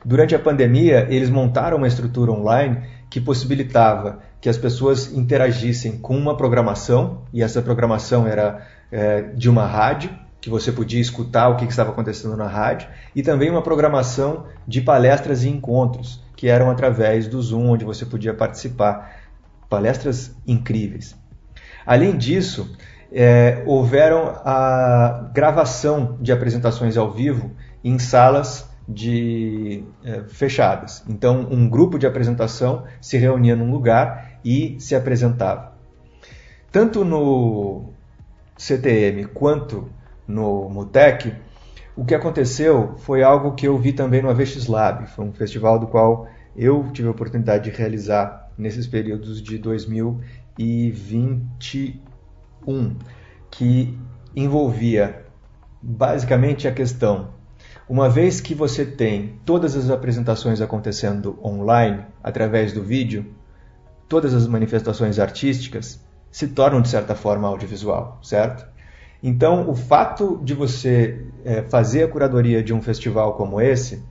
Durante 0.04 0.34
a 0.34 0.38
pandemia, 0.38 1.06
eles 1.10 1.28
montaram 1.28 1.76
uma 1.76 1.88
estrutura 1.88 2.30
online 2.32 2.82
que 3.10 3.20
possibilitava 3.20 4.20
que 4.40 4.48
as 4.48 4.56
pessoas 4.56 5.12
interagissem 5.12 5.98
com 5.98 6.16
uma 6.16 6.36
programação, 6.36 7.22
e 7.32 7.42
essa 7.42 7.60
programação 7.60 8.26
era 8.26 8.66
é, 8.90 9.22
de 9.22 9.50
uma 9.50 9.66
rádio, 9.66 10.10
que 10.40 10.48
você 10.48 10.70
podia 10.70 11.00
escutar 11.00 11.48
o 11.48 11.56
que 11.56 11.64
estava 11.64 11.90
acontecendo 11.90 12.36
na 12.36 12.46
rádio, 12.46 12.88
e 13.14 13.22
também 13.22 13.50
uma 13.50 13.62
programação 13.62 14.46
de 14.66 14.80
palestras 14.80 15.42
e 15.44 15.48
encontros, 15.48 16.22
que 16.36 16.48
eram 16.48 16.70
através 16.70 17.26
do 17.26 17.40
Zoom, 17.42 17.70
onde 17.70 17.84
você 17.84 18.06
podia 18.06 18.32
participar. 18.32 19.18
Palestras 19.68 20.34
incríveis. 20.46 21.14
Além 21.84 22.16
disso, 22.16 22.74
é, 23.12 23.62
houveram 23.66 24.40
a 24.44 25.30
gravação 25.34 26.16
de 26.20 26.32
apresentações 26.32 26.96
ao 26.96 27.10
vivo 27.10 27.50
em 27.82 27.98
salas 27.98 28.68
de 28.88 29.84
é, 30.04 30.22
fechadas. 30.28 31.04
Então, 31.08 31.46
um 31.50 31.68
grupo 31.68 31.98
de 31.98 32.06
apresentação 32.06 32.84
se 33.00 33.18
reunia 33.18 33.54
num 33.54 33.70
lugar 33.70 34.38
e 34.44 34.76
se 34.80 34.94
apresentava. 34.94 35.72
Tanto 36.72 37.04
no 37.04 37.90
CTM 38.56 39.26
quanto 39.26 39.90
no 40.28 40.68
Mutec, 40.68 41.34
o 41.96 42.04
que 42.04 42.14
aconteceu 42.14 42.94
foi 42.98 43.22
algo 43.22 43.54
que 43.54 43.66
eu 43.66 43.78
vi 43.78 43.92
também 43.92 44.22
no 44.22 44.30
AVX 44.30 44.68
Lab, 44.68 45.08
foi 45.08 45.24
um 45.24 45.32
festival 45.32 45.80
do 45.80 45.88
qual 45.88 46.28
eu 46.54 46.88
tive 46.92 47.08
a 47.08 47.10
oportunidade 47.10 47.70
de 47.70 47.76
realizar 47.76 48.48
nesses 48.56 48.86
períodos 48.86 49.42
de 49.42 49.58
2021 49.58 52.00
Um 52.66 52.96
que 53.50 53.98
envolvia 54.36 55.24
basicamente 55.80 56.68
a 56.68 56.72
questão: 56.72 57.30
uma 57.88 58.08
vez 58.08 58.40
que 58.40 58.54
você 58.54 58.84
tem 58.84 59.40
todas 59.44 59.76
as 59.76 59.90
apresentações 59.90 60.60
acontecendo 60.60 61.38
online, 61.42 62.04
através 62.22 62.72
do 62.72 62.82
vídeo, 62.82 63.26
todas 64.08 64.34
as 64.34 64.46
manifestações 64.46 65.18
artísticas 65.18 66.04
se 66.30 66.48
tornam, 66.48 66.82
de 66.82 66.88
certa 66.88 67.14
forma, 67.14 67.48
audiovisual, 67.48 68.18
certo? 68.22 68.66
Então, 69.22 69.68
o 69.68 69.74
fato 69.74 70.40
de 70.44 70.54
você 70.54 71.24
é, 71.44 71.62
fazer 71.62 72.04
a 72.04 72.08
curadoria 72.08 72.62
de 72.62 72.72
um 72.72 72.80
festival 72.80 73.34
como 73.34 73.60
esse, 73.60 74.02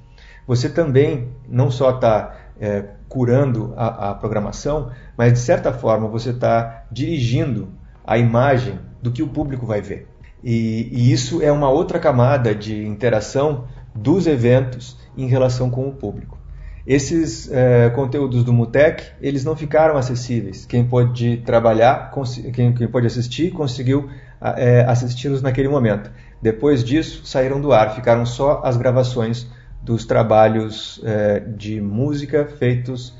você 0.45 0.69
também 0.69 1.29
não 1.47 1.71
só 1.71 1.91
está 1.91 2.35
é, 2.59 2.83
curando 3.07 3.73
a, 3.77 4.09
a, 4.09 4.15
programação, 4.15 4.91
mas 5.17 5.33
de 5.33 5.39
certa 5.39 5.71
forma 5.71 6.07
você 6.07 6.31
está 6.31 6.85
dirigindo 6.91 7.69
a 8.05 8.17
imagem 8.17 8.79
do 9.01 9.11
que 9.11 9.23
o 9.23 9.27
público 9.27 9.65
vai 9.65 9.81
ver. 9.81 10.07
E, 10.43 10.89
e, 10.91 11.11
isso 11.11 11.41
é 11.41 11.51
uma 11.51 11.69
outra 11.69 11.99
camada 11.99 12.53
de 12.53 12.85
interação 12.85 13.65
dos 13.93 14.27
eventos 14.27 14.97
em 15.17 15.27
relação 15.27 15.69
com 15.69 15.87
o 15.87 15.93
público. 15.93 16.37
Esses 16.85 17.51
é, 17.51 17.89
conteúdos 17.89 18.45
do 18.45 18.53
Mutec, 18.53 19.03
eles 19.19 19.43
não 19.43 19.55
ficaram 19.57 19.97
acessíveis. 19.97 20.65
Quem 20.65 20.85
pôde 20.85 21.37
trabalhar, 21.45 22.13
quem, 22.53 22.73
quem 22.73 22.87
pôde 22.87 23.07
assistir, 23.07 23.51
conseguiu 23.51 24.09
é, 24.41 24.82
assisti-los 24.82 25.41
naquele 25.41 25.67
momento. 25.67 26.12
Depois 26.41 26.84
disso, 26.84 27.25
saíram 27.25 27.60
do 27.60 27.72
ar, 27.72 27.96
ficaram 27.96 28.25
só 28.25 28.62
as 28.63 28.77
gravações 28.77 29.48
dos 29.82 30.06
trabalhos 30.06 31.01
é, 31.03 31.39
de 31.39 31.82
música 31.82 32.46
feitos 32.46 33.17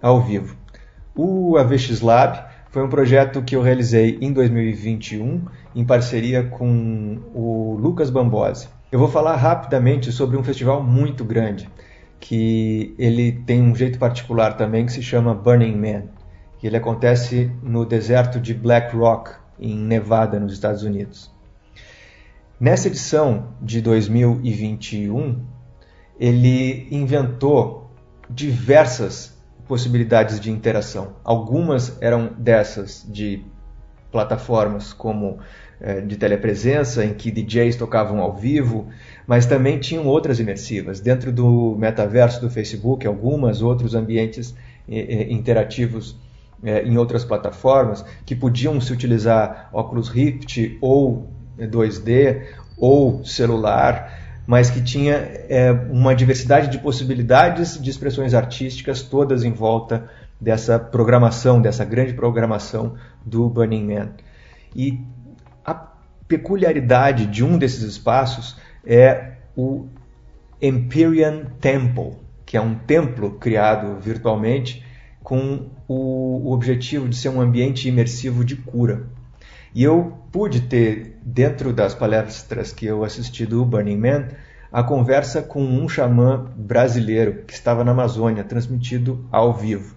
ao 0.00 0.20
vivo. 0.20 0.56
O 1.14 1.56
AVX 1.56 2.00
Lab 2.00 2.44
foi 2.70 2.84
um 2.84 2.88
projeto 2.88 3.42
que 3.42 3.56
eu 3.56 3.62
realizei 3.62 4.18
em 4.20 4.32
2021 4.32 5.44
em 5.74 5.84
parceria 5.84 6.44
com 6.44 7.18
o 7.34 7.76
Lucas 7.80 8.10
Bambosi. 8.10 8.68
Eu 8.90 8.98
vou 8.98 9.08
falar 9.08 9.36
rapidamente 9.36 10.10
sobre 10.12 10.36
um 10.36 10.42
festival 10.42 10.82
muito 10.82 11.24
grande, 11.24 11.68
que 12.18 12.94
ele 12.98 13.32
tem 13.32 13.62
um 13.62 13.74
jeito 13.74 13.98
particular 13.98 14.56
também 14.56 14.86
que 14.86 14.92
se 14.92 15.02
chama 15.02 15.34
Burning 15.34 15.76
Man. 15.76 16.04
Ele 16.62 16.76
acontece 16.76 17.50
no 17.62 17.84
deserto 17.84 18.40
de 18.40 18.52
Black 18.54 18.96
Rock, 18.96 19.30
em 19.60 19.76
Nevada, 19.76 20.38
nos 20.38 20.52
Estados 20.52 20.82
Unidos. 20.82 21.30
Nessa 22.60 22.88
edição 22.88 23.54
de 23.62 23.80
2021, 23.80 25.44
ele 26.18 26.88
inventou 26.90 27.90
diversas 28.28 29.36
possibilidades 29.66 30.40
de 30.40 30.50
interação. 30.50 31.14
Algumas 31.22 32.00
eram 32.00 32.32
dessas 32.36 33.06
de 33.08 33.44
plataformas 34.10 34.92
como 34.92 35.38
é, 35.80 36.00
de 36.00 36.16
telepresença, 36.16 37.04
em 37.04 37.14
que 37.14 37.30
DJs 37.30 37.76
tocavam 37.76 38.20
ao 38.20 38.34
vivo, 38.34 38.88
mas 39.26 39.46
também 39.46 39.78
tinham 39.78 40.06
outras 40.06 40.40
imersivas. 40.40 40.98
Dentro 40.98 41.30
do 41.30 41.76
metaverso 41.78 42.40
do 42.40 42.50
Facebook, 42.50 43.06
algumas 43.06 43.62
outros 43.62 43.94
ambientes 43.94 44.56
é, 44.88 45.30
interativos 45.32 46.16
é, 46.62 46.82
em 46.82 46.96
outras 46.96 47.24
plataformas, 47.24 48.04
que 48.24 48.34
podiam 48.34 48.80
se 48.80 48.92
utilizar 48.92 49.68
óculos 49.72 50.08
Rift 50.08 50.78
ou 50.80 51.30
2D 51.58 52.42
ou 52.76 53.24
celular, 53.24 54.12
mas 54.46 54.70
que 54.70 54.80
tinha 54.80 55.14
é, 55.14 55.70
uma 55.90 56.14
diversidade 56.14 56.68
de 56.68 56.78
possibilidades 56.78 57.80
de 57.80 57.90
expressões 57.90 58.34
artísticas 58.34 59.02
todas 59.02 59.44
em 59.44 59.52
volta 59.52 60.08
dessa 60.40 60.78
programação, 60.78 61.60
dessa 61.60 61.84
grande 61.84 62.14
programação 62.14 62.94
do 63.24 63.48
Burning 63.48 63.86
Man. 63.86 64.10
E 64.74 65.00
a 65.64 65.74
peculiaridade 66.26 67.26
de 67.26 67.44
um 67.44 67.58
desses 67.58 67.82
espaços 67.82 68.56
é 68.86 69.32
o 69.56 69.86
Empyrean 70.62 71.44
Temple, 71.60 72.16
que 72.46 72.56
é 72.56 72.60
um 72.60 72.74
templo 72.74 73.32
criado 73.32 74.00
virtualmente 74.00 74.84
com 75.28 75.66
o, 75.86 76.50
objetivo 76.54 77.06
de 77.06 77.14
ser 77.14 77.28
um 77.28 77.38
ambiente 77.38 77.86
imersivo 77.86 78.42
de 78.42 78.56
cura. 78.56 79.08
E 79.74 79.84
eu 79.84 80.16
pude 80.32 80.62
ter, 80.62 81.18
dentro 81.22 81.70
das 81.70 81.94
palestras 81.94 82.72
que 82.72 82.86
eu 82.86 83.04
assisti 83.04 83.44
do 83.44 83.62
Burning 83.62 83.98
Man, 83.98 84.28
a 84.72 84.82
conversa 84.82 85.42
com 85.42 85.62
um 85.62 85.86
xamã 85.86 86.50
brasileiro 86.56 87.42
que 87.46 87.52
estava 87.52 87.84
na 87.84 87.92
Amazônia, 87.92 88.42
transmitido 88.42 89.22
ao 89.30 89.52
vivo. 89.52 89.94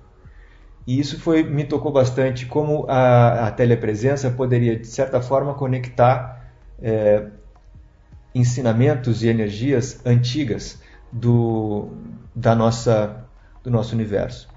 E 0.86 1.00
isso 1.00 1.18
foi, 1.18 1.44
me 1.44 1.64
tocou 1.64 1.94
bastante, 1.94 2.46
como 2.46 2.86
a, 2.90 3.48
a 3.48 3.52
telepresença 3.52 4.30
poderia, 4.32 4.78
de 4.78 4.88
certa 4.88 5.22
forma, 5.22 5.54
conectar 5.54 6.46
é, 6.82 7.28
ensinamentos 8.36 9.24
e 9.24 9.30
energias 9.30 10.06
antigas 10.06 10.82
do, 11.10 11.88
da 12.36 12.54
nossa, 12.54 13.24
do 13.64 13.72
nosso 13.72 13.96
universo. 13.96 14.51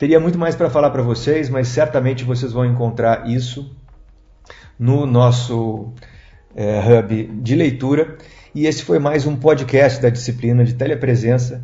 Teria 0.00 0.18
muito 0.18 0.38
mais 0.38 0.56
para 0.56 0.70
falar 0.70 0.88
para 0.88 1.02
vocês, 1.02 1.50
mas 1.50 1.68
certamente 1.68 2.24
vocês 2.24 2.54
vão 2.54 2.64
encontrar 2.64 3.28
isso 3.28 3.76
no 4.78 5.04
nosso 5.04 5.92
é, 6.56 6.80
hub 6.80 7.26
de 7.42 7.54
leitura. 7.54 8.16
E 8.54 8.64
esse 8.64 8.82
foi 8.82 8.98
mais 8.98 9.26
um 9.26 9.36
podcast 9.36 10.00
da 10.00 10.08
disciplina 10.08 10.64
de 10.64 10.72
telepresença, 10.72 11.62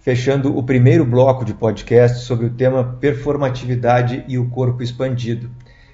fechando 0.00 0.56
o 0.56 0.62
primeiro 0.62 1.04
bloco 1.04 1.44
de 1.44 1.52
podcast 1.52 2.20
sobre 2.24 2.46
o 2.46 2.50
tema 2.50 2.96
performatividade 2.98 4.24
e 4.26 4.38
o 4.38 4.48
corpo 4.48 4.82
expandido, 4.82 5.50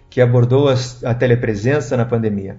que 0.08 0.20
abordou 0.20 0.68
a 1.04 1.14
telepresença 1.14 1.96
na 1.96 2.04
pandemia. 2.04 2.58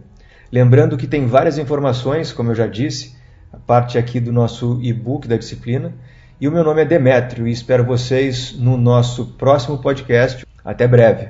Lembrando 0.52 0.98
que 0.98 1.08
tem 1.08 1.28
várias 1.28 1.58
informações, 1.58 2.34
como 2.34 2.52
eu 2.52 2.56
já 2.56 2.68
disse, 2.68 3.16
a 3.54 3.58
parte 3.58 3.98
aqui 3.98 4.20
do 4.20 4.34
nosso 4.34 4.82
e-book 4.82 5.30
da 5.30 5.38
disciplina 5.38 5.94
e 6.44 6.48
o 6.50 6.52
meu 6.52 6.62
nome 6.62 6.82
é 6.82 6.86
Demétrio 6.86 7.48
e 7.48 7.52
espero 7.52 7.86
vocês 7.86 8.52
no 8.52 8.76
nosso 8.76 9.28
próximo 9.38 9.78
podcast. 9.78 10.46
Até 10.62 10.86
breve. 10.86 11.30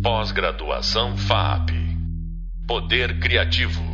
Pós-graduação 0.00 1.16
FAP. 1.16 1.72
Poder 2.64 3.18
Criativo. 3.18 3.91